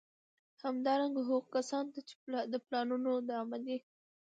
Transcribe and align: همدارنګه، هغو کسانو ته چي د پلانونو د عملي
همدارنګه، 0.63 1.21
هغو 1.29 1.49
کسانو 1.55 1.93
ته 1.95 2.01
چي 2.07 2.13
د 2.53 2.55
پلانونو 2.65 3.11
د 3.27 3.29
عملي 3.41 3.77